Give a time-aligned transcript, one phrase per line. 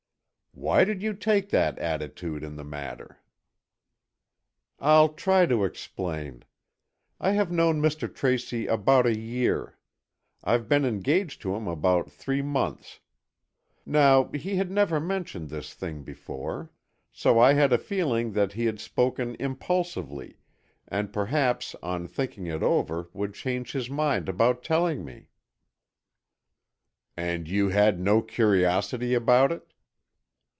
[0.53, 3.19] "Why did you take that attitude in the matter?"
[4.81, 6.43] "I'll try to explain.
[7.21, 8.13] I have known Mr.
[8.13, 9.77] Tracy about a year.
[10.43, 12.99] I've been engaged to him about three months.
[13.85, 16.69] Now, he had never mentioned this thing before.
[17.13, 20.37] So I had a feeling that he had spoken impulsively,
[20.85, 25.29] and perhaps on thinking it over would change his mind about telling me."
[27.15, 29.65] "And you had no curiosity about it?"